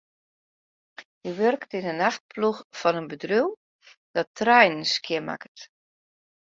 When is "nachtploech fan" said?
1.99-2.99